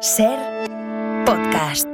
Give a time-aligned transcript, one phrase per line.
[0.00, 0.38] Ser
[1.26, 1.86] podcast.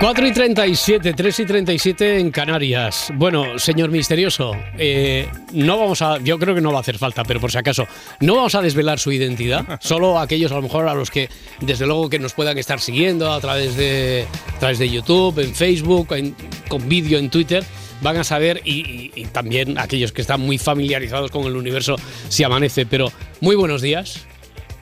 [0.00, 3.12] 4 y 37, 3 y 37 en Canarias.
[3.14, 7.22] Bueno, señor misterioso, eh, no vamos a, yo creo que no va a hacer falta,
[7.22, 7.86] pero por si acaso,
[8.20, 11.28] no vamos a desvelar su identidad, solo aquellos a lo mejor a los que,
[11.60, 14.26] desde luego, que nos puedan estar siguiendo a través de,
[14.56, 16.34] a través de YouTube, en Facebook, en-
[16.68, 17.62] con vídeo en Twitter,
[18.02, 21.96] van a saber, y, y- y también aquellos que están muy familiarizados con el universo
[22.28, 24.26] si amanece, pero muy buenos días.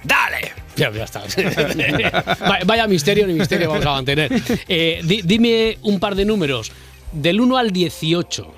[0.03, 0.53] ¡Dale!
[0.77, 1.23] Ya, ya está.
[2.67, 4.33] Vaya- misterio ni misterio vamos a mantener.
[4.67, 6.73] Eh, di- dime un par de números.
[7.13, 8.55] Del 1 al 18.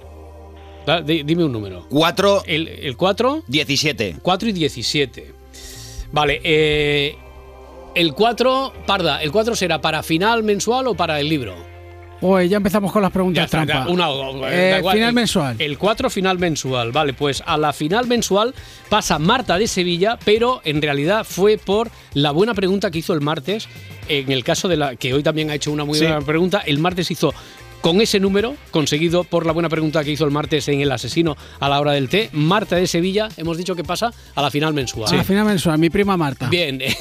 [0.86, 1.86] Da- di- Dime un número.
[1.88, 4.16] 4, El, el 4, 17.
[4.22, 5.32] 4 y 17.
[6.12, 7.16] Vale, eh,
[7.94, 11.54] el 4, Parda, ¿el 4 será para final mensual o para el libro?
[12.22, 13.90] Pues ya empezamos con las preguntas está, trampa.
[13.90, 14.06] una-
[14.48, 14.94] Eh, igual.
[14.94, 15.56] final El- mensual.
[15.58, 18.54] El 4 final mensual, vale, pues a la final mensual
[18.88, 23.22] pasa Marta de Sevilla, pero en realidad fue por la buena pregunta que hizo el
[23.22, 23.66] martes.
[24.08, 26.04] En el caso de la que hoy también ha hecho una muy Sí.
[26.04, 27.34] buena pregunta, el martes hizo
[27.82, 31.36] con ese número, conseguido por la buena pregunta que hizo el martes en El Asesino
[31.60, 34.72] a la hora del té, Marta de Sevilla, hemos dicho que pasa a la final
[34.72, 35.12] mensual.
[35.12, 36.48] A la final mensual, mi prima Marta.
[36.48, 36.80] Bien.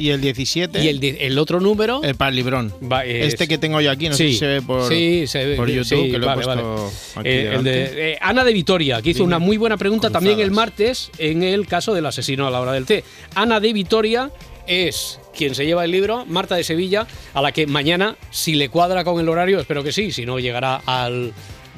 [0.00, 2.02] Y el 17, y el, el otro número.
[2.02, 2.72] el para el librón.
[2.90, 5.26] Va, es- Este que tengo yo aquí, no sé Sí, si se ve por, sí,
[5.26, 6.62] se ve, por sí, YouTube, sí, que lo vale, he vale.
[6.62, 7.70] puesto aquí Eh, el delante.
[7.70, 9.26] de, eh, Ana de Vitoria, que hizo Dime.
[9.28, 12.72] una muy buena pregunta también el martes en el caso del asesino a la hora
[12.72, 13.02] del té.
[13.34, 14.30] Ana de Vitoria
[14.68, 18.68] es quien se lleva el libro, Marta de Sevilla, a la que mañana, si le
[18.68, 21.32] cuadra con el horario, espero que sí, si no llegará al...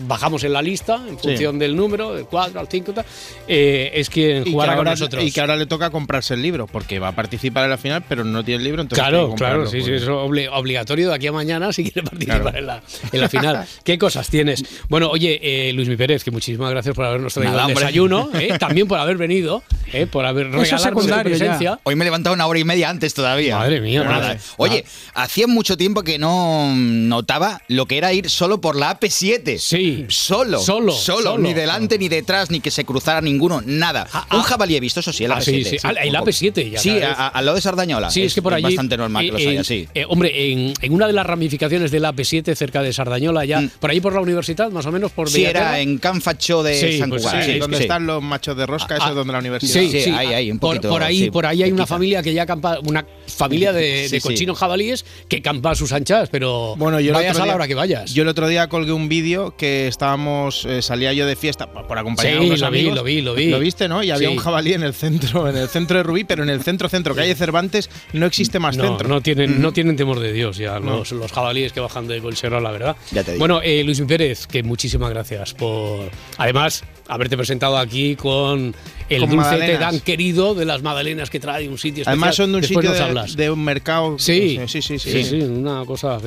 [0.06, 3.04] Bajamos en la lista en función del número, del 4 al 5, tal,
[3.46, 5.22] eh, es quien Y que, jugará con nosotros.
[5.24, 8.04] y que ahora le toca comprarse el libro, porque va a participar en la final,
[8.08, 10.02] pero no tiene el libro, entonces Claro, claro, sí, sí, pues.
[10.02, 12.58] es obli- obligatorio de aquí a mañana si quiere participar Claro.
[12.58, 13.66] en, la, en la final.
[13.84, 14.64] ¿Qué cosas tienes?
[14.88, 17.84] Bueno, oye, eh, Luis Mi Pérez, que muchísimas gracias por habernos traído Nada, el hombre.
[17.84, 20.46] desayuno, eh, también por haber venido, eh, por haber
[20.78, 21.38] secundario ya.
[21.38, 21.80] presencia.
[21.84, 23.58] Hoy me he levantado una hora y media antes todavía.
[23.58, 24.18] Madre mía, Nada.
[24.20, 24.40] madre.
[24.56, 29.58] Oye, hacía mucho tiempo que no notaba lo que era ir solo por la AP7.
[29.58, 29.89] Sí.
[30.08, 30.58] Solo.
[30.60, 31.30] Solo, Solo.
[31.32, 31.38] solo.
[31.38, 33.62] Ni delante, ni detrás, ni que se cruzara ninguno.
[33.64, 34.06] Nada.
[34.12, 34.42] Ah, Un ah.
[34.42, 35.44] jabalí he visto, eso sí, el Ah, AP7.
[35.44, 35.76] sí, sí.
[35.82, 38.10] Ah, el AP7 ya Sí, a- al lado de Sardañola.
[38.10, 38.64] Sí, es, que por allí.
[38.64, 39.88] bastante normal que los haya, sí.
[39.94, 43.70] eh, hombre, en, en una de las ramificaciones del AP7, cerca de Sardañola, ya, Mm.
[43.80, 46.74] por ahí por la universidad, más o menos, por Sí, era en Can Facho de
[46.74, 47.44] Sí, San pues Cugat.
[47.44, 47.82] Sí, es donde sí.
[47.84, 49.72] están los machos de rosca, eso es donde la universidad.
[49.72, 51.86] Sí, Sí, sí, ahí, ah, ahí, un por, poquito, por ahí, por ahí hay una
[51.86, 53.04] familia que ya campa, una
[53.34, 54.28] familia de, Sí, de sí.
[54.28, 57.74] cochinos jabalíes que campa a sus anchas, pero Bueno, yo vayas a la hora que
[57.74, 58.12] vayas.
[58.14, 61.98] Yo el otro día colgué un vídeo que estábamos, eh, salía yo de fiesta por
[61.98, 62.96] acompañar Sí, a unos lo vi, amigos.
[62.96, 63.46] lo vi, lo vi.
[63.50, 64.02] Lo viste, ¿no?
[64.02, 66.62] Y había un jabalí en el centro, en el centro de Rubí, pero en el
[66.62, 69.08] centro centro, calle Cervantes, no existe más no, centro.
[69.08, 72.60] no tienen, no tienen temor de Dios ya los, los jabalíes que bajan de Colchero,
[72.60, 72.96] la verdad.
[73.12, 73.40] Ya te digo.
[73.40, 78.74] Bueno, eh, Luis Pérez, que muchísimas gracias por, además, haberte presentado aquí con
[79.10, 79.81] el Con dulce magdalenas.
[79.81, 82.12] tan querido de las magdalenas que trae un sitio especial.
[82.12, 84.19] Además son de un Después sitio de, de un mercado.
[84.19, 85.10] Sí, sí, sí, sí.
[85.10, 86.19] sí, sí, una cosa.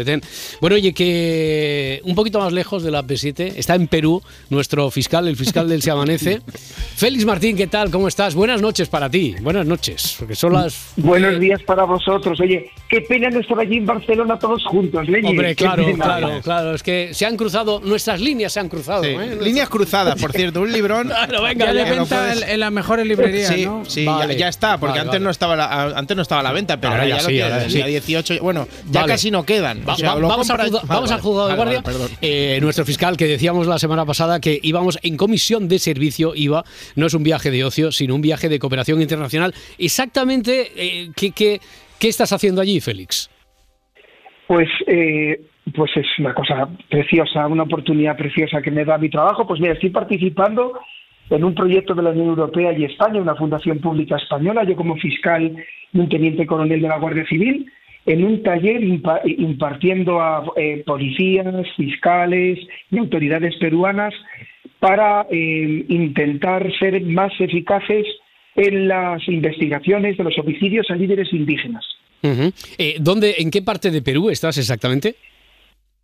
[0.60, 5.28] Bueno, oye, que un poquito más lejos de la P7 está en Perú nuestro fiscal,
[5.28, 6.42] el fiscal del Se Amanece.
[6.96, 7.90] Félix Martín, ¿qué tal?
[7.90, 8.36] ¿Cómo estás?
[8.36, 9.36] Buenas noches para ti.
[9.42, 10.92] Buenas noches, porque son las...
[10.98, 12.40] Buenos días para vosotros.
[12.42, 15.30] Oye, qué pena no estar allí en Barcelona todos juntos, Leñe.
[15.30, 16.76] Hombre, claro, claro, claro.
[16.76, 19.04] Es que se han cruzado, nuestras líneas se han cruzado.
[19.04, 19.10] Sí.
[19.10, 19.38] ¿eh?
[19.42, 21.12] Líneas cruzadas, por cierto, un librón.
[21.24, 23.86] Claro, venga, Ya no venta en las mejores librerías, Sí, ¿no?
[23.86, 24.34] sí, Vale.
[24.34, 25.24] ya, ya está, porque Vale, antes vale.
[25.24, 27.28] no estaba la, a- antes no estaba a la venta, pero Ahora ahora ya ya,
[27.30, 27.78] sí, lo ahora tienes, sí.
[27.78, 29.14] día 18, bueno, ya Vale.
[29.14, 29.84] casi no quedan.
[29.88, 31.84] Va- O sea, va- vamos Vale, vamos al vale, juzgado de guardia.
[32.22, 36.64] Eh, nuestro fiscal que decíamos la semana pasada que íbamos en comisión de servicio IVA,
[36.96, 39.54] no es un viaje de ocio, sino un viaje de cooperación internacional.
[39.78, 41.62] Exactamente, eh, ¿qué, qué,
[42.00, 43.30] qué estás haciendo allí, Félix?
[44.48, 45.42] Pues, eh,
[45.76, 49.48] pues es una cosa preciosa, una oportunidad preciosa que me da mi trabajo.
[49.48, 50.74] Pues mira, estoy participando
[51.30, 54.96] en un proyecto de la Unión Europea y España, una fundación pública española, yo como
[54.98, 55.56] fiscal
[55.94, 57.72] y un teniente coronel de la Guardia Civil,
[58.06, 62.60] en un taller impa- impartiendo a eh, policías, fiscales
[62.92, 64.14] y autoridades peruanas
[64.80, 68.06] para eh, intentar ser más eficaces
[68.56, 71.86] en las investigaciones de los homicidios a líderes indígenas.
[72.78, 75.16] Eh, ¿dónde, ¿En qué parte de Perú estás exactamente?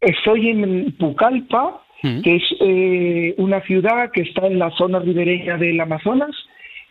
[0.01, 5.79] Estoy en Pucallpa, Que es eh, una ciudad que está en la zona ribereña del
[5.81, 6.31] Amazonas.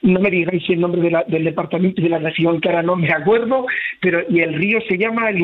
[0.03, 2.83] No me digáis el nombre de la- del departamento y de la región, que ahora
[2.83, 3.67] no me acuerdo,
[4.01, 5.39] pero y el río se llama el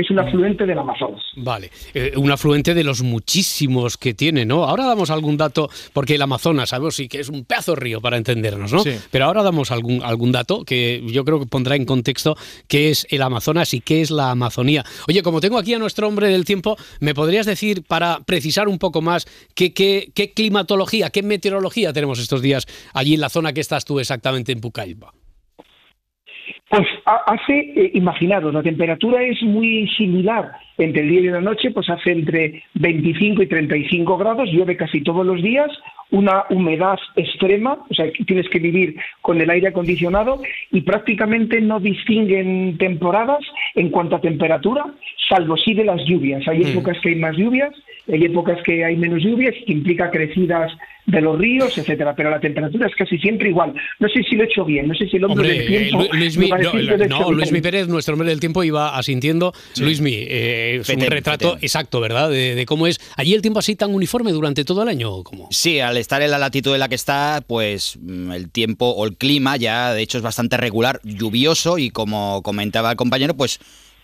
[0.00, 1.22] es un afluente del Amazonas.
[1.36, 4.64] Vale, Eh, un afluente de los muchísimos que tiene, ¿no?
[4.64, 8.00] Ahora damos algún dato, porque el Amazonas, sabemos sí que es un pedazo de río
[8.00, 8.82] para entendernos, ¿no?
[8.82, 8.92] Sí.
[9.10, 12.36] Pero ahora damos algún, algún dato que yo creo que pondrá en contexto
[12.68, 14.84] qué es el Amazonas y qué es la Amazonía.
[15.08, 18.78] Oye, como tengo aquí a nuestro hombre del tiempo, ¿me podrías decir, para precisar un
[18.78, 23.52] poco más, qué, qué, qué climatología, qué meteorología tenemos estos días allí en la zona
[23.52, 25.12] que estás tú exactamente en Pucallpa?
[26.70, 31.40] Pues ha- hace, eh, imaginaros, la temperatura es muy similar entre el día y la
[31.40, 35.68] noche, pues hace entre 25 y 35 grados, llueve casi todos los días,
[36.12, 40.40] una humedad extrema, o sea, tienes que vivir con el aire acondicionado
[40.70, 43.40] y prácticamente no distinguen temporadas
[43.74, 44.84] en cuanto a temperatura,
[45.28, 46.46] salvo sí de las lluvias.
[46.46, 47.74] Hay épocas que hay más lluvias,
[48.10, 50.72] hay épocas que hay menos lluvias, que implica crecidas
[51.10, 53.74] de los ríos, etcétera, pero la temperatura es casi siempre igual.
[53.98, 56.02] No sé si lo he hecho bien, no sé si el hombre Hombre, del tiempo
[56.02, 57.60] eh, Lu- Luismi, no, no, hecho Luismi.
[57.60, 59.52] Pérez, nuestro hombre del tiempo, iba asintiendo.
[59.78, 62.30] Luismi, eh, es un retrato exacto, ¿verdad?
[62.30, 63.00] De, de cómo es.
[63.16, 65.10] ¿Allí el tiempo así tan uniforme durante todo el año?
[65.12, 65.48] ¿o cómo?
[65.50, 69.06] Sí, al estar en la latitud en la que está, pues mm, el tiempo o
[69.06, 73.58] el clima ya de hecho es bastante regular, lluvioso y como comentaba el compañero, pues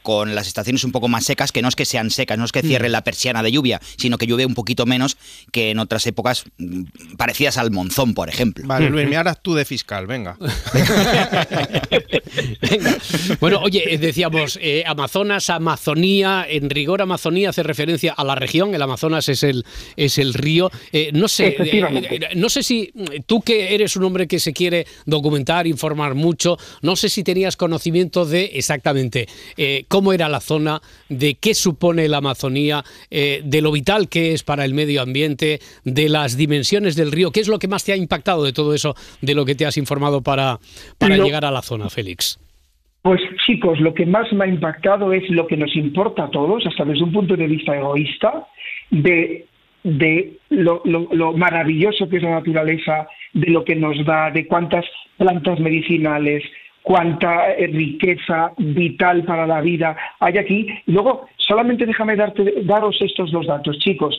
[0.06, 2.52] con las estaciones un poco más secas, que no es que sean secas, no es
[2.52, 5.16] que cierren la persiana de lluvia, sino que llueve un poquito menos
[5.50, 6.84] que en otras épocas mm,
[7.16, 8.64] parecidas al monzón, por ejemplo.
[8.68, 10.38] Vale, Luis, me harás tú de fiscal, venga.
[12.70, 12.96] Venga.
[13.40, 18.76] Bueno, oye, eh, decíamos eh, Amazonas, Amazonía, en rigor Amazonía hace referencia a la región,
[18.76, 19.64] el Amazonas es el,
[19.96, 20.70] es el río.
[20.92, 24.52] Eh, no sé, eh, no sé si mm, tú que eres un hombre que se
[24.52, 29.26] quiere documentar, informar mucho, no sé si tenías conocimiento de exactamente
[29.56, 34.34] eh, cómo era la zona, de qué supone la Amazonía, eh, de lo vital que
[34.34, 37.30] es para el medio ambiente, de las dimensiones del río.
[37.30, 39.64] ¿Qué es lo que más te ha impactado de todo eso, de lo que te
[39.64, 40.58] has informado para,
[40.98, 42.38] para llegar a la zona, Félix?
[43.00, 46.66] Pues chicos, lo que más me ha impactado es lo que nos importa a todos,
[46.66, 48.46] hasta desde un punto de vista egoísta,
[48.90, 49.46] de,
[49.82, 54.46] de lo, lo- lo maravilloso que es la naturaleza, de lo que nos da, de
[54.46, 54.84] cuántas
[55.16, 56.42] plantas medicinales,
[56.86, 60.68] cuánta eh, riqueza vital para la vida hay aquí.
[60.86, 64.16] Y luego, solamente déjame darte, daros estos dos datos, chicos.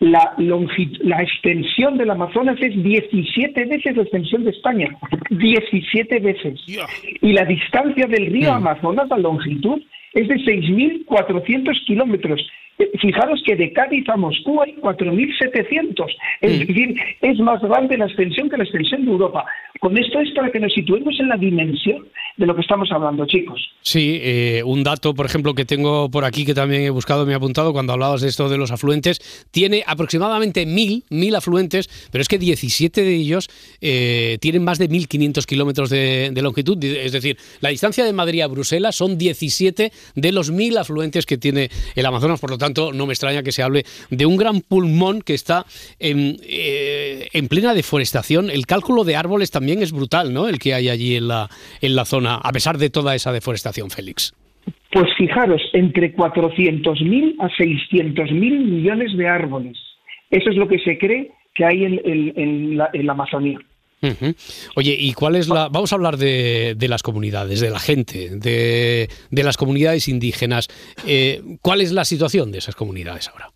[0.00, 4.88] La, la extensión del Amazonas es 17 veces la extensión de España.
[5.30, 6.60] 17 veces.
[7.20, 9.80] Y la distancia del río Amazonas, la longitud,
[10.12, 12.44] es de 6.400 kilómetros.
[12.80, 16.06] Eh, Fijaros que de Cádiz a Moscú hay 4.700.
[16.40, 19.44] Es decir, es más grande la extensión que la extensión de Europa.
[19.80, 22.06] Con esto es para que nos situemos en la dimensión
[22.40, 23.70] de lo que estamos hablando, chicos.
[23.82, 27.32] Sí, eh, un dato, por ejemplo, que tengo por aquí que también he buscado, me
[27.32, 29.20] he apuntado cuando hablabas de esto de los afluentes,
[29.50, 33.48] tiene aproximadamente mil, mil afluentes, pero es que 17 de ellos
[33.82, 38.46] eh, tienen más de 1.500 kilómetros de, longitud, es decir, la distancia de Madrid a
[38.46, 43.04] Bruselas son 17 de los mil afluentes que tiene el Amazonas, por lo tanto, no
[43.04, 45.66] me extraña que se hable de un gran pulmón que está
[45.98, 48.48] en, eh, en plena deforestación.
[48.48, 50.48] El cálculo de árboles también es brutal, ¿no?
[50.48, 51.50] El que hay allí en la,
[51.82, 54.34] en la zona, a pesar de toda esa deforestación, Félix.
[54.92, 59.78] Pues fijaros, entre 400.000 a 600.000 millones de árboles.
[60.30, 63.58] Eso es lo que se cree que hay en, en- en la, en la Amazonía.
[64.76, 65.68] Oye, ¿y cuál es la...?
[65.68, 70.68] Vamos a hablar de, de las comunidades, de la gente, de, de las comunidades indígenas.
[71.06, 73.48] Eh, ¿Cuál es la situación de esas comunidades ahora?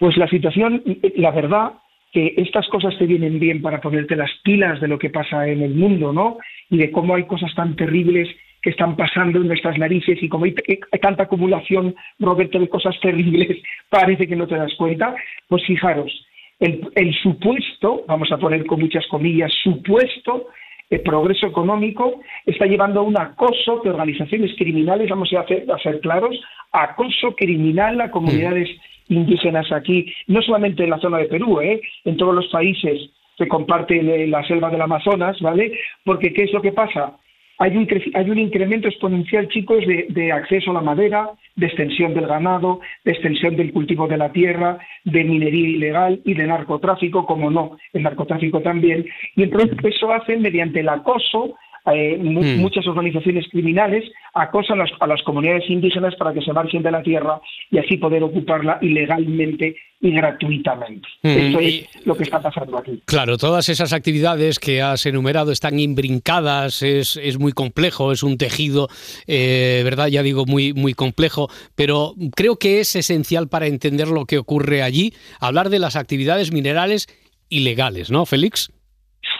[0.00, 0.82] Pues la situación,
[1.16, 1.72] la verdad,
[2.12, 5.62] que estas cosas te vienen bien para ponerte las pilas de lo que pasa en
[5.62, 6.38] el mundo, ¿no?
[6.70, 8.28] Y de cómo hay cosas tan terribles
[8.62, 12.98] que están pasando en nuestras narices y como hay t- tanta acumulación, Roberto, de cosas
[13.00, 13.56] terribles,
[13.88, 15.14] parece que no te das cuenta.
[15.48, 16.12] Pues fijaros,
[16.60, 20.48] el, el supuesto, vamos a poner con muchas comillas, supuesto
[20.90, 25.78] eh, progreso económico está llevando a un acoso de organizaciones criminales, vamos a, hacer, a
[25.78, 26.34] ser claros,
[26.72, 28.68] acoso criminal a comunidades
[29.08, 31.80] indígenas aquí, no solamente en la zona de Perú, ¿eh?
[32.04, 35.78] en todos los países que comparten eh, la selva del Amazonas, ¿vale?
[36.04, 37.16] Porque ¿qué es lo que pasa?
[37.60, 42.14] Hay un, hay un incremento exponencial, chicos, de, de acceso a la madera, de extensión
[42.14, 47.26] del ganado, de extensión del cultivo de la tierra, de minería ilegal y de narcotráfico,
[47.26, 49.06] como no, el narcotráfico también.
[49.34, 51.56] Y entonces eso hace mediante el acoso,
[51.94, 52.56] eh, mu- Mm.
[52.60, 54.04] muchas organizaciones criminales
[54.34, 57.40] acosan a las, a las comunidades indígenas para que se marchen de la tierra
[57.70, 61.08] y así poder ocuparla ilegalmente y gratuitamente.
[61.22, 63.02] Mm, Esto y- es lo que está pasando aquí.
[63.04, 68.38] Claro, todas esas actividades que has enumerado están imbrincadas, es, es muy complejo, es un
[68.38, 68.88] tejido,
[69.26, 70.06] eh, ¿verdad?
[70.08, 74.82] Ya digo, muy, muy complejo, pero creo que es esencial para entender lo que ocurre
[74.82, 77.06] allí, hablar de las actividades minerales
[77.48, 78.70] ilegales, ¿no, Félix?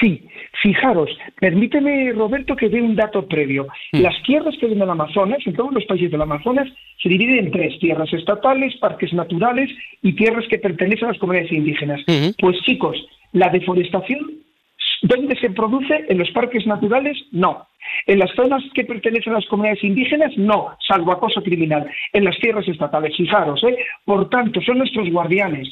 [0.00, 0.22] Sí,
[0.62, 1.10] fijaros,
[1.40, 3.66] permíteme, Roberto, que dé un dato previo.
[3.92, 4.00] Mm.
[4.00, 6.68] Las tierras que hay en el Amazonas, en todos los países del Amazonas,
[7.02, 9.70] se dividen en tres, tierras estatales, parques naturales
[10.02, 12.00] y tierras que pertenecen a las comunidades indígenas.
[12.38, 12.96] Pues chicos,
[13.32, 14.32] la deforestación,
[15.02, 16.06] ¿dónde se produce?
[16.08, 17.16] ¿En los parques naturales?
[17.30, 17.66] No.
[18.06, 21.88] En las zonas que pertenecen a las comunidades indígenas, no, salvo acoso criminal.
[22.12, 23.76] En las tierras estatales, fijaros, ¿eh?
[24.04, 25.68] Por tanto, son nuestros guardianes.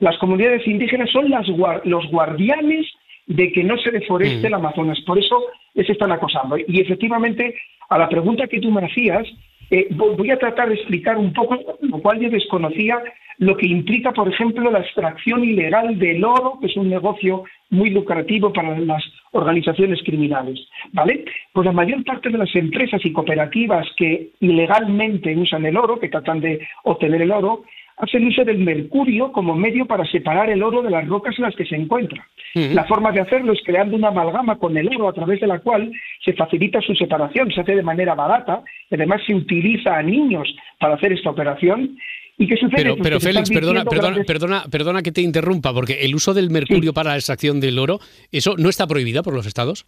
[0.00, 1.46] Las comunidades indígenas son las
[1.84, 2.86] los guardianes
[3.26, 4.46] de que no se deforeste Mm.
[4.46, 5.00] el Amazonas.
[5.06, 5.42] Por eso
[5.74, 6.56] les están acosando.
[6.58, 7.54] Y efectivamente,
[7.88, 9.26] a la pregunta que tú me hacías,
[9.70, 13.02] eh, vo- voy a tratar de explicar un poco, lo cual yo desconocía,
[13.38, 17.90] lo que implica, por ejemplo, la extracción ilegal del oro, que es un negocio muy
[17.90, 19.02] lucrativo para las
[19.32, 20.60] organizaciones criminales.
[20.92, 21.24] ¿Vale?
[21.52, 26.08] Pues la mayor parte de las empresas y cooperativas que ilegalmente usan el oro, que
[26.08, 27.64] tratan de obtener el oro,
[27.96, 31.54] hacen uso del mercurio como medio para separar el oro de las rocas en las
[31.54, 32.26] que se encuentra.
[32.54, 35.58] La forma de hacerlo es creando una amalgama con el oro a través de la
[35.60, 35.90] cual
[36.24, 40.54] se facilita su separación, se hace de manera barata y además se utiliza a niños
[40.78, 41.96] para hacer esta operación.
[42.36, 42.76] ¿Y qué sucede?
[42.76, 46.34] Pero, Pues pero Félix, perdona, perdona, grandes- perdona, perdona que te interrumpa, porque el uso
[46.34, 48.00] del mercurio para la extracción del oro,
[48.32, 49.86] ¿eso no está prohibido por los estados?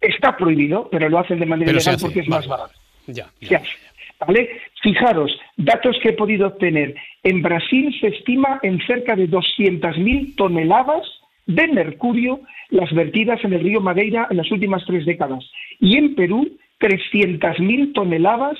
[0.00, 2.46] Está prohibido, pero lo hacen de manera Pero porque es vale.
[2.46, 2.74] más barato.
[3.06, 3.26] Ya.
[3.56, 3.66] Hace,
[4.24, 4.50] ¿vale?
[4.82, 6.94] Fijaros, datos que he podido obtener.
[7.22, 11.06] En Brasil se estima en cerca de 200.000 toneladas
[11.46, 15.44] de mercurio las vertidas en el río Madeira en las últimas tres décadas.
[15.80, 16.48] Y en Perú,
[16.80, 18.56] 300.000 toneladas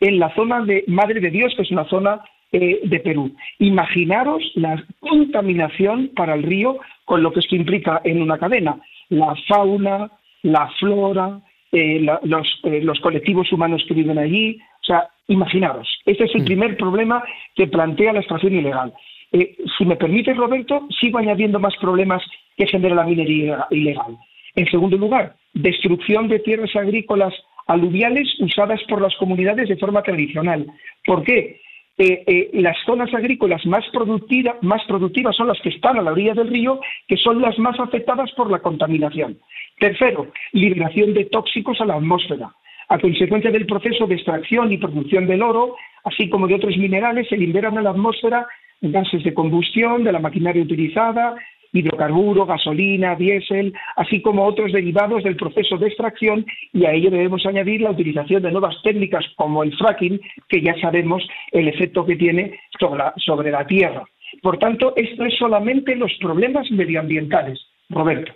[0.00, 2.22] en la zona de Madre de Dios, que es una zona
[2.52, 3.34] eh, de Perú.
[3.58, 8.80] Imaginaros la contaminación para el río con lo que esto implica en una cadena.
[9.10, 10.10] La fauna,
[10.42, 11.40] la flora,
[11.72, 14.58] eh, eh, los colectivos humanos que viven allí.
[14.80, 17.22] O sea, imaginaros, este es el primer problema
[17.54, 18.92] que plantea la extracción ilegal.
[19.32, 22.22] Eh, si me permite, Roberto, sigo añadiendo más problemas
[22.56, 24.16] que genera la minería ilegal.
[24.54, 27.34] En segundo lugar, destrucción de tierras agrícolas
[27.66, 30.66] aluviales usadas por las comunidades de forma tradicional.
[31.04, 31.60] ¿Por qué?
[31.98, 36.12] Eh, eh, las zonas agrícolas más, productiva- más productivas son las que están a la
[36.12, 39.38] orilla del río, que son las más afectadas por la contaminación.
[39.78, 42.50] Tercero, liberación de tóxicos a la atmósfera.
[42.88, 47.28] A consecuencia del proceso de extracción y producción del oro, así como de otros minerales,
[47.28, 48.46] se liberan a la atmósfera
[48.80, 51.34] gases de combustión de la maquinaria utilizada,
[51.72, 57.44] hidrocarburo, gasolina, diésel, así como otros derivados del proceso de extracción y a ello debemos
[57.44, 62.16] añadir la utilización de nuevas técnicas como el fracking, que ya sabemos el efecto que
[62.16, 64.04] tiene sobre la, sobre la tierra.
[64.42, 67.60] Por tanto, esto es solamente los problemas medioambientales.
[67.90, 68.32] Roberto.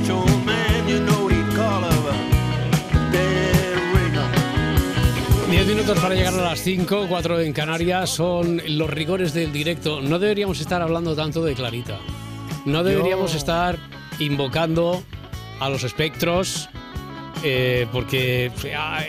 [0.00, 5.50] Rich old man, you know he'd call her a dead ringer.
[5.50, 10.00] 10 minutos para llegar a las 5, 4 en Canarias son los rigores del directo.
[10.00, 11.98] No deberíamos estar hablando tanto de Clarita.
[12.64, 13.78] No deberíamos estar
[14.18, 15.02] invocando
[15.60, 16.68] a los espectros
[17.42, 19.00] eh, porque ha,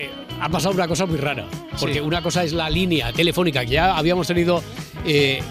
[0.42, 1.46] ha pasado una cosa muy rara.
[1.80, 4.62] Porque una cosa es la línea telefónica que ya habíamos tenido.
[5.06, 5.42] eh,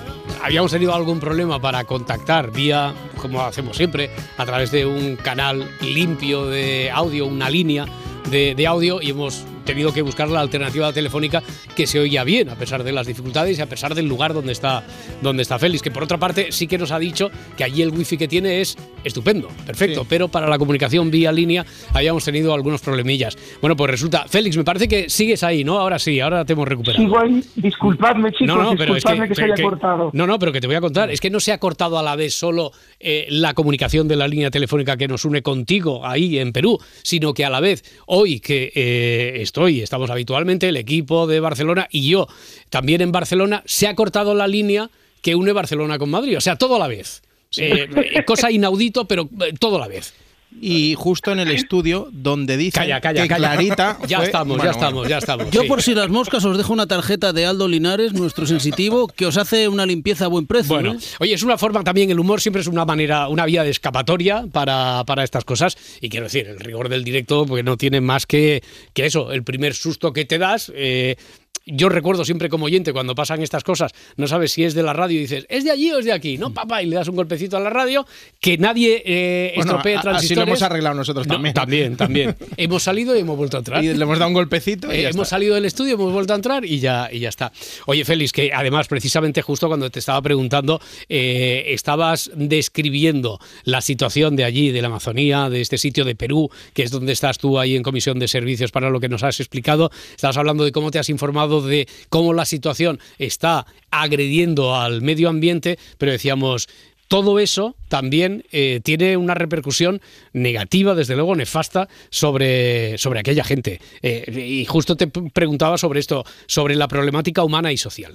[0.43, 2.93] habíamos tenido algún problema para contactar vía,
[3.25, 7.87] como hacemos siempre, a través de un canal limpio de audio, una línea
[8.31, 11.43] de, de audio y hemos tenido que buscar la alternativa telefónica
[11.75, 14.53] que se oía bien a pesar de las dificultades y a pesar del lugar donde
[14.53, 14.85] está
[15.23, 17.91] donde está Félix que por otra parte sí que nos ha dicho que allí el
[17.91, 20.07] wifi que tiene es estupendo perfecto Sí.
[20.09, 24.65] pero para la comunicación vía línea habíamos tenido algunos problemillas bueno pues resulta Félix me
[24.65, 28.47] parece que sigues ahí no ahora sí ahora te hemos recuperado Sigo ahí, disculpadme chicos,
[28.47, 30.11] no, no, pero es que, disculpadme que, se haya que- cortado.
[30.13, 31.11] No, no, pero que te voy a contar.
[31.11, 34.29] Es que no se ha cortado a la vez solo eh, la comunicación de la
[34.29, 38.41] línea telefónica que nos une contigo ahí en Perú, sino que a la vez hoy
[38.41, 42.27] que eh, estoy, estamos habitualmente, el equipo de Barcelona y yo
[42.71, 44.91] también en Barcelona, se ha cortado la línea
[45.23, 46.37] que une Barcelona con Madrid.
[46.37, 47.23] O sea, todo a la vez.
[47.57, 50.13] Eh, eh, cosa inaudito, pero eh, todo a la vez.
[50.61, 53.51] Y justo en el estudio donde dice Calla, calla, que calla.
[53.53, 53.99] Clarita.
[54.09, 55.51] Ya fue- estamos, bueno, ya estamos, ya estamos.
[55.51, 55.69] Yo sí.
[55.69, 59.37] por si las moscas os dejo una tarjeta de Aldo Linares, nuestro sensitivo, que os
[59.37, 60.69] hace una limpieza a buen precio.
[60.75, 60.99] Bueno, ¿eh?
[61.21, 64.47] oye, es una forma también, el humor siempre es una manera, una vía de escapatoria
[64.53, 65.77] para, para estas cosas.
[66.01, 69.43] Y quiero decir, el rigor del directo, pues no tiene más que, que eso, el
[69.45, 70.73] primer susto que te das.
[70.75, 71.17] eh,
[71.67, 74.93] yo recuerdo siempre como oyente cuando pasan estas cosas, no sabes si es de la
[74.93, 76.37] radio y dices, ¿es de allí o es de aquí?
[76.39, 78.07] No, papá, y le das un golpecito a la radio,
[78.41, 81.55] que nadie eh, Bueno, estropee a- así lo hemos arreglado nosotros No, también.
[81.55, 82.37] también, también.
[82.57, 83.83] hemos salido y hemos vuelto a entrar.
[83.85, 85.37] Y le hemos dado un golpecito y Eh, ya hemos está.
[85.37, 87.53] salido del estudio, hemos vuelto a entrar y ya, y ya está.
[87.87, 94.37] Oye, Félix, que además, precisamente justo cuando te estaba preguntando, eh, estabas describiendo la situación
[94.37, 97.59] de allí, de la Amazonía, de este sitio de Perú, que es donde estás tú
[97.59, 99.91] ahí en Comisión de Servicios para lo que nos has explicado.
[100.15, 105.29] Estabas hablando de cómo te has informado de cómo la situación está agrediendo al medio
[105.29, 106.69] ambiente, pero decíamos,
[107.09, 110.01] todo eso también eh, tiene una repercusión
[110.33, 113.79] negativa, desde luego nefasta, sobre, sobre aquella gente.
[114.03, 118.15] Eh, y justo te preguntaba sobre esto, sobre la problemática humana y social.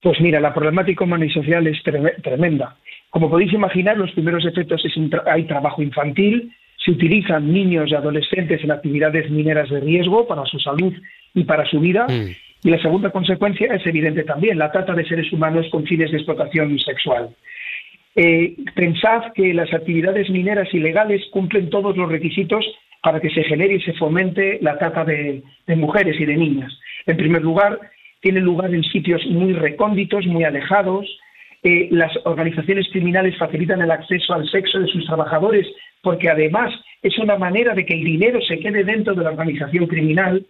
[0.00, 2.76] Pues mira, la problemática humana y social es treme- tremenda.
[3.10, 6.52] Como podéis imaginar, los primeros efectos es tra- hay trabajo infantil,
[6.84, 10.92] se utilizan niños y adolescentes en actividades mineras de riesgo para su salud
[11.34, 12.06] y para su vida.
[12.08, 12.30] Mm.
[12.64, 16.18] Y la segunda consecuencia es evidente también, la trata de seres humanos con fines de
[16.18, 17.30] explotación sexual.
[18.14, 22.64] Eh, pensad que las actividades mineras ilegales cumplen todos los requisitos
[23.02, 26.72] para que se genere y se fomente la trata de, de mujeres y de niñas.
[27.06, 27.80] En primer lugar,
[28.20, 31.06] tienen lugar en sitios muy recónditos, muy alejados.
[31.64, 35.66] Eh, las organizaciones criminales facilitan el acceso al sexo de sus trabajadores
[36.02, 39.86] porque además es una manera de que el dinero se quede dentro de la organización
[39.86, 40.44] criminal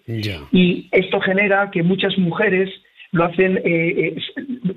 [0.52, 2.68] y esto genera que muchas mujeres
[3.12, 4.14] lo hacen eh,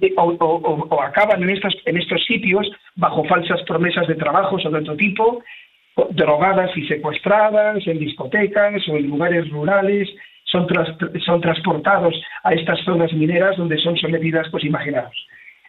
[0.01, 4.15] eh, o, o- o- o acaban en, estas, en estos sitios bajo falsas promesas de
[4.15, 5.41] trabajos o de otro tipo,
[6.12, 10.10] drogadas y secuestradas en discotecas o en lugares rurales,
[10.44, 15.16] son, tras- son transportados a estas zonas mineras donde son sometidas, pues imaginaos,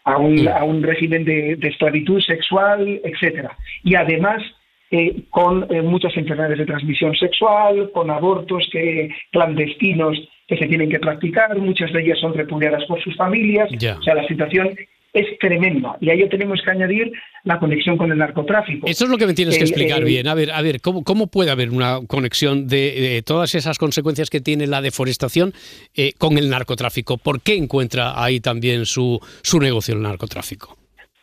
[0.05, 3.57] a un, a un régimen de, de esclavitud sexual, etcétera.
[3.85, 4.43] Y además
[4.91, 10.89] eh, con eh, muchas enfermedades de transmisión sexual, con abortos que, clandestinos que se tienen
[10.89, 14.77] que practicar, muchas de ellas son repudiadas por sus familias, o sea, la situación
[15.17, 15.97] es tremenda.
[16.01, 17.11] Y a ello tenemos que añadir
[17.45, 18.87] la conexión con el narcotráfico.
[18.87, 20.29] Eso es lo que me tienes que Eh, explicar eh, bien.
[20.29, 24.29] A ver, a ver, ¿cómo, cómo puede haber una conexión de, de todas esas consecuencias
[24.29, 25.55] que tiene la deforestación
[25.95, 27.17] eh, con el narcotráfico?
[27.17, 30.77] ¿Por qué encuentra ahí también su, su negocio el narcotráfico?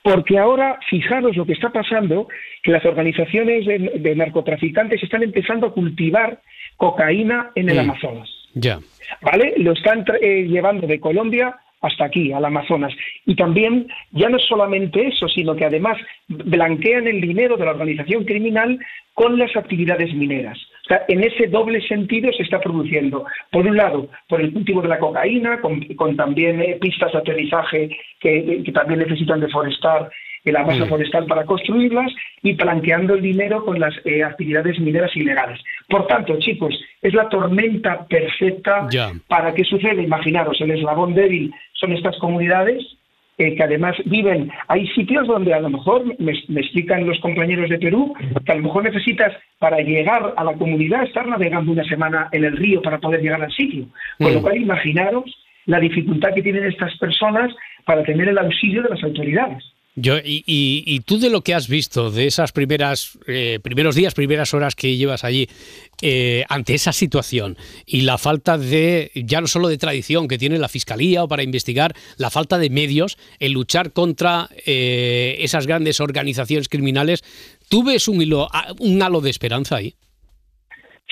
[0.03, 2.27] Porque ahora, fijaros lo que está pasando,
[2.61, 6.41] que las organizaciones de, de narcotraficantes están empezando a cultivar
[6.77, 7.79] cocaína en el Mm.
[7.79, 8.29] Amazonas.
[8.53, 8.79] Ya.
[9.21, 9.53] ¿vale?
[9.57, 12.93] Lo están eh, llevando de Colombia hasta aquí, al Amazonas.
[13.25, 18.23] Y también, ya no solamente eso, sino que además blanquean el dinero de la organización
[18.23, 18.79] criminal
[19.13, 20.57] con las actividades mineras.
[20.85, 24.81] O sea, en ese doble sentido se está produciendo, por un lado, por el cultivo
[24.81, 30.09] de la cocaína, con, también eh, pistas de aterrizaje que también necesitan deforestar
[30.45, 30.89] eh, la masa Mm.
[30.89, 35.59] forestal para construirlas y blanqueando el dinero con las eh, actividades mineras ilegales.
[35.87, 38.87] Por tanto, chicos, es la tormenta perfecta
[39.27, 40.03] para qué sucede.
[40.03, 42.83] Imaginaros, el eslabón débil son estas comunidades
[43.39, 44.51] eh, que además viven.
[44.67, 48.13] Hay sitios donde a lo mejor, me, me explican los compañeros de Perú,
[48.45, 52.43] que a lo mejor necesitas para llegar a la comunidad estar navegando una semana en
[52.43, 53.85] el río para poder llegar al sitio.
[54.19, 54.43] Con lo Mm.
[54.43, 55.25] cual, imaginaros
[55.65, 57.51] la dificultad que tienen estas personas
[57.85, 59.63] para tener el auxilio de las autoridades.
[59.95, 63.93] Yo, y, y- y tú de lo que has visto, de esas primeras eh, primeros
[63.93, 65.47] días, primeras horas que llevas allí,
[66.01, 70.57] eh, ante esa situación y la falta de, ya no solo de tradición que tiene
[70.57, 75.99] la Fiscalía o para investigar, la falta de medios en luchar contra eh, esas grandes
[75.99, 77.23] organizaciones criminales,
[77.69, 79.93] ¿tú ves un, hilo, a- un halo de esperanza ahí?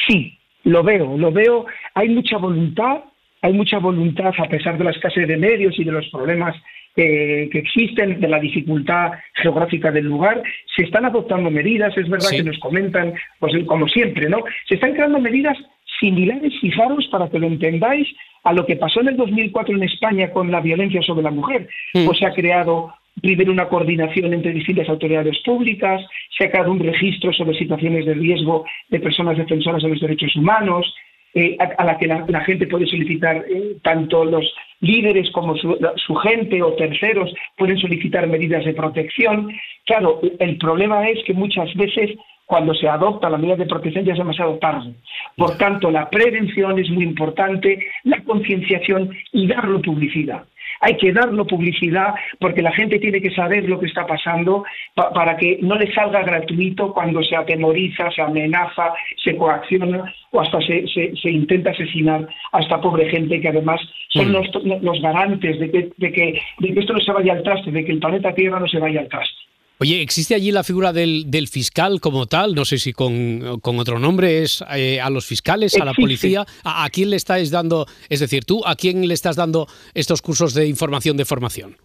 [0.07, 1.65] Sí, lo veo, lo veo.
[1.93, 3.03] Hay mucha voluntad,
[3.43, 6.55] hay mucha voluntad a pesar de la escasez de medios y de los problemas
[6.95, 10.41] que existen, de la dificultad geográfica del lugar.
[10.75, 12.37] Se están adoptando medidas, es verdad Sí.
[12.37, 14.43] que nos comentan, pues como siempre, ¿no?
[14.67, 15.57] Se están creando medidas
[15.99, 18.07] similares, fijaros, para que lo entendáis,
[18.43, 21.67] a lo que pasó en el 2004 en España con la violencia sobre la mujer.
[21.93, 22.05] Mm.
[22.05, 26.01] Pues se ha creado primero una coordinación entre distintas autoridades públicas,
[26.37, 30.35] se ha creado un registro sobre situaciones de riesgo de personas defensoras de los derechos
[30.35, 30.91] humanos,
[31.33, 34.45] eh, a, la que la, gente puede solicitar, eh, tanto los
[34.81, 39.51] líderes como su, su gente o terceros pueden solicitar medidas de protección.
[39.85, 42.11] Claro, el problema es que muchas veces
[42.51, 44.93] cuando se adopta la medida de protección ya es demasiado tarde.
[45.37, 50.43] Por tanto, la prevención es muy importante, la concienciación y darle publicidad.
[50.81, 54.63] Hay que darlo publicidad porque la gente tiene que saber lo que está pasando
[54.95, 60.41] pa- para que no le salga gratuito cuando se atemoriza, se amenaza, se coacciona o
[60.41, 64.31] hasta se, se- se intenta asesinar a esta pobre gente que además son Mm.
[64.33, 67.71] los, los garantes de que, de, que, de que esto no se vaya al traste,
[67.71, 69.35] de que el planeta Tierra no se vaya al traste.
[69.81, 72.53] Oye, ¿existe allí la figura del, del fiscal como tal?
[72.53, 76.45] No sé si con, con otro nombre es eh, a los fiscales, a la policía.
[76.63, 79.65] ¿A, a quién le estáis dando, es decir, tú, a quién le estás dando
[79.95, 81.77] estos cursos de información de formación?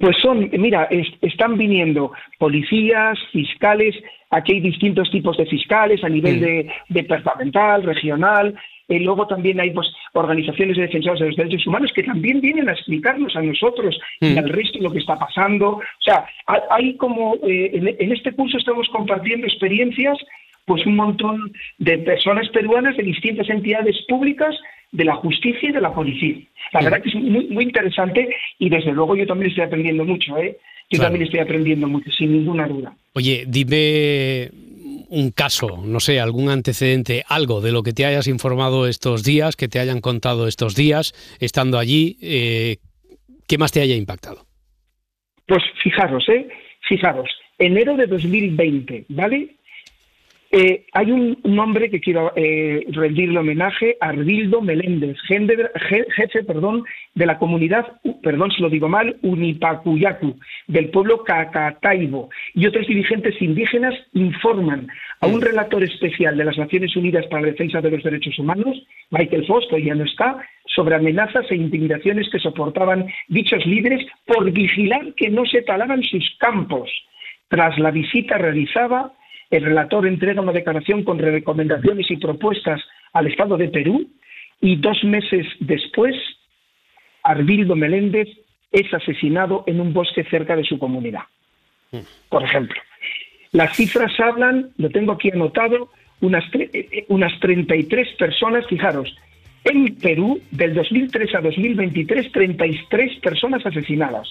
[0.00, 3.94] Pues son, mira, es- están viniendo policías, fiscales,
[4.30, 6.40] aquí hay distintos tipos de fiscales a nivel Mm.
[6.40, 8.56] de, departamental, regional,
[8.88, 12.68] y luego también hay pues, organizaciones de defensores de los derechos humanos que también vienen
[12.68, 14.38] a explicarnos a nosotros y Mm.
[14.38, 15.68] al resto lo que está pasando.
[15.72, 20.16] O sea, ha- hay como, eh, en, en este curso estamos compartiendo experiencias,
[20.64, 24.54] pues un montón de personas peruanas de distintas entidades públicas
[24.92, 26.36] de la justicia y de la policía.
[26.72, 30.36] La verdad que es muy, muy interesante y desde luego yo también estoy aprendiendo mucho,
[30.38, 30.56] ¿eh?
[30.90, 31.04] Yo Claro.
[31.10, 32.94] también estoy aprendiendo mucho, sin ninguna duda.
[33.14, 34.50] Oye, dime
[35.08, 39.56] un caso, no sé, algún antecedente, algo de lo que te hayas informado estos días,
[39.56, 42.76] que te hayan contado estos días, estando allí, eh,
[43.46, 44.46] ¿qué más te haya impactado?
[45.46, 46.48] Pues fijaros, ¿eh?
[46.88, 49.56] Fijaros, enero de 2020, ¿vale?
[50.50, 56.84] Eh, hay un, hombre que quiero eh, rendirle homenaje, Arbildo Meléndez, gende- je- jefe perdón,
[57.14, 63.40] de la comunidad, perdón si lo digo mal, Unipacuyacu, del pueblo Cacataibo, y otros dirigentes
[63.42, 64.88] indígenas informan
[65.20, 68.82] a un relator especial de las Naciones Unidas para la Defensa de los Derechos Humanos,
[69.10, 75.12] Michael Foster, ya no está, sobre amenazas e intimidaciones que soportaban dichos líderes por vigilar
[75.14, 76.90] que no se talaban sus campos.
[77.48, 79.12] Tras la visita realizada,
[79.50, 82.80] el relator entrega una declaración con recomendaciones y propuestas
[83.12, 84.10] al Estado de Perú
[84.60, 86.14] y dos meses después,
[87.22, 88.28] Arbildo Meléndez
[88.70, 91.22] es asesinado en un bosque cerca de su comunidad.
[92.28, 92.80] Por ejemplo,
[93.52, 99.16] las cifras hablan, lo tengo aquí anotado, unas, eh, unas 33 personas, fijaros,
[99.64, 104.28] en Perú, del 2003 a 2023, 33 personas asesinadas,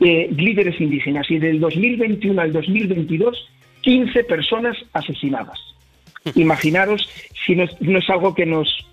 [0.00, 3.50] eh, líderes indígenas, y del 2021 al 2022,
[3.84, 5.58] 15 personas asesinadas.
[6.34, 7.06] Imaginaros
[7.44, 8.86] si no no es algo que nos,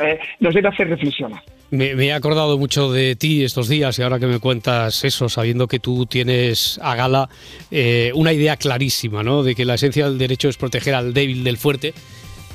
[0.00, 1.42] eh, nos debe hacer reflexionar.
[1.70, 5.28] Me, me he acordado mucho de ti estos días y ahora que me cuentas eso,
[5.28, 7.28] sabiendo que tú tienes a gala
[7.72, 9.42] eh, una idea clarísima, ¿no?
[9.42, 11.92] De que la esencia del derecho es proteger al débil del fuerte.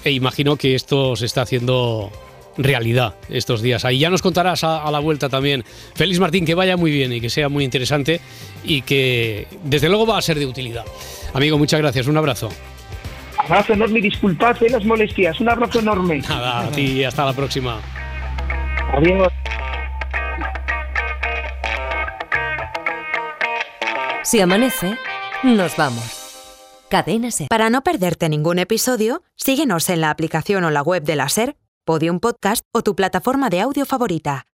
[0.06, 2.10] E imagino que esto se está haciendo
[2.58, 3.84] realidad estos días.
[3.84, 5.66] Ahí ya nos contarás a, a la vuelta también.
[5.94, 8.22] Félix Martín, que vaya muy bien y que sea muy interesante
[8.64, 10.86] y que desde luego va a ser de utilidad.
[11.34, 12.08] Amigo, muchas gracias.
[12.08, 12.50] Un abrazo.
[13.38, 15.40] Abrazo enorme y disculpad eh, las molestias.
[15.40, 16.20] Un abrazo enorme.
[16.20, 17.80] Nada, a ti y hasta la próxima.
[18.94, 19.32] Adiós.
[24.24, 24.98] Si amanece,
[25.44, 26.22] nos vamos.
[26.90, 27.48] Cadena Ser.
[27.48, 31.56] Para no perderte ningún episodio, síguenos en la aplicación o la web de la Ser,
[31.86, 34.46] Podium Podcast o tu plataforma de audio favorita.